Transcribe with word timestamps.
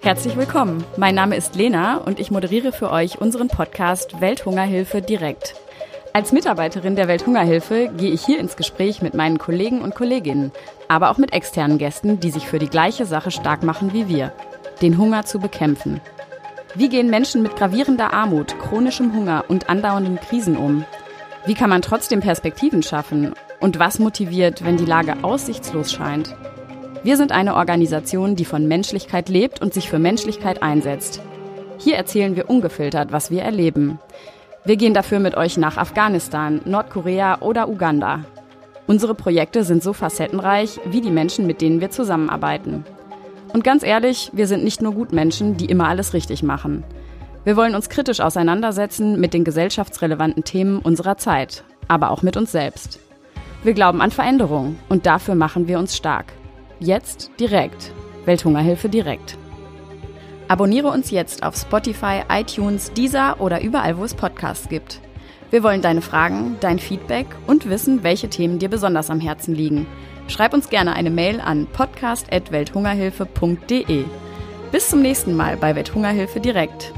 Herzlich 0.00 0.36
willkommen. 0.36 0.84
Mein 0.96 1.14
Name 1.14 1.36
ist 1.36 1.56
Lena 1.56 1.96
und 1.98 2.20
ich 2.20 2.30
moderiere 2.30 2.72
für 2.72 2.90
euch 2.90 3.20
unseren 3.20 3.48
Podcast 3.48 4.20
Welthungerhilfe 4.20 5.02
direkt. 5.02 5.56
Als 6.12 6.32
Mitarbeiterin 6.32 6.96
der 6.96 7.08
Welthungerhilfe 7.08 7.90
gehe 7.96 8.12
ich 8.12 8.24
hier 8.24 8.38
ins 8.38 8.56
Gespräch 8.56 9.02
mit 9.02 9.14
meinen 9.14 9.38
Kollegen 9.38 9.82
und 9.82 9.94
Kolleginnen, 9.94 10.52
aber 10.86 11.10
auch 11.10 11.18
mit 11.18 11.32
externen 11.32 11.78
Gästen, 11.78 12.20
die 12.20 12.30
sich 12.30 12.46
für 12.46 12.58
die 12.58 12.70
gleiche 12.70 13.06
Sache 13.06 13.30
stark 13.30 13.62
machen 13.62 13.92
wie 13.92 14.08
wir, 14.08 14.32
den 14.80 14.98
Hunger 14.98 15.24
zu 15.24 15.40
bekämpfen. 15.40 16.00
Wie 16.74 16.88
gehen 16.88 17.10
Menschen 17.10 17.42
mit 17.42 17.56
gravierender 17.56 18.12
Armut, 18.12 18.58
chronischem 18.58 19.12
Hunger 19.12 19.44
und 19.48 19.68
andauernden 19.68 20.20
Krisen 20.20 20.56
um? 20.56 20.84
Wie 21.44 21.54
kann 21.54 21.70
man 21.70 21.82
trotzdem 21.82 22.20
Perspektiven 22.20 22.82
schaffen? 22.82 23.34
Und 23.58 23.78
was 23.78 23.98
motiviert, 23.98 24.64
wenn 24.64 24.76
die 24.76 24.84
Lage 24.84 25.16
aussichtslos 25.22 25.92
scheint? 25.92 26.34
Wir 27.04 27.16
sind 27.16 27.32
eine 27.32 27.54
Organisation, 27.54 28.34
die 28.34 28.44
von 28.44 28.66
Menschlichkeit 28.66 29.28
lebt 29.28 29.62
und 29.62 29.72
sich 29.72 29.88
für 29.88 29.98
Menschlichkeit 29.98 30.62
einsetzt. 30.62 31.22
Hier 31.78 31.96
erzählen 31.96 32.34
wir 32.34 32.50
ungefiltert, 32.50 33.12
was 33.12 33.30
wir 33.30 33.42
erleben. 33.42 34.00
Wir 34.64 34.76
gehen 34.76 34.94
dafür 34.94 35.20
mit 35.20 35.36
euch 35.36 35.56
nach 35.56 35.76
Afghanistan, 35.76 36.60
Nordkorea 36.64 37.40
oder 37.40 37.68
Uganda. 37.68 38.24
Unsere 38.88 39.14
Projekte 39.14 39.62
sind 39.64 39.82
so 39.82 39.92
facettenreich 39.92 40.80
wie 40.86 41.00
die 41.00 41.10
Menschen, 41.10 41.46
mit 41.46 41.60
denen 41.60 41.80
wir 41.80 41.90
zusammenarbeiten. 41.90 42.84
Und 43.52 43.64
ganz 43.64 43.82
ehrlich, 43.82 44.30
wir 44.32 44.46
sind 44.46 44.64
nicht 44.64 44.82
nur 44.82 44.92
Gutmenschen, 44.92 45.56
die 45.56 45.66
immer 45.66 45.88
alles 45.88 46.14
richtig 46.14 46.42
machen. 46.42 46.84
Wir 47.44 47.56
wollen 47.56 47.74
uns 47.74 47.88
kritisch 47.88 48.20
auseinandersetzen 48.20 49.20
mit 49.20 49.34
den 49.34 49.44
gesellschaftsrelevanten 49.44 50.44
Themen 50.44 50.80
unserer 50.80 51.16
Zeit, 51.16 51.64
aber 51.86 52.10
auch 52.10 52.22
mit 52.22 52.36
uns 52.36 52.50
selbst. 52.52 52.98
Wir 53.62 53.72
glauben 53.72 54.00
an 54.00 54.10
Veränderung 54.10 54.76
und 54.88 55.06
dafür 55.06 55.34
machen 55.34 55.68
wir 55.68 55.78
uns 55.78 55.96
stark. 55.96 56.32
Jetzt 56.80 57.30
direkt. 57.40 57.92
Welthungerhilfe 58.24 58.88
direkt. 58.88 59.36
Abonniere 60.46 60.86
uns 60.88 61.10
jetzt 61.10 61.42
auf 61.42 61.56
Spotify, 61.56 62.20
iTunes, 62.30 62.92
Deezer 62.92 63.40
oder 63.40 63.60
überall, 63.60 63.98
wo 63.98 64.04
es 64.04 64.14
Podcasts 64.14 64.68
gibt. 64.68 65.00
Wir 65.50 65.64
wollen 65.64 65.82
deine 65.82 66.02
Fragen, 66.02 66.56
dein 66.60 66.78
Feedback 66.78 67.26
und 67.46 67.68
wissen, 67.68 68.04
welche 68.04 68.28
Themen 68.28 68.60
dir 68.60 68.68
besonders 68.68 69.10
am 69.10 69.18
Herzen 69.18 69.54
liegen. 69.54 69.88
Schreib 70.28 70.54
uns 70.54 70.68
gerne 70.68 70.94
eine 70.94 71.10
Mail 71.10 71.40
an 71.40 71.66
podcast.welthungerhilfe.de. 71.66 74.04
Bis 74.70 74.88
zum 74.88 75.02
nächsten 75.02 75.34
Mal 75.34 75.56
bei 75.56 75.74
Welthungerhilfe 75.74 76.38
direkt. 76.38 76.92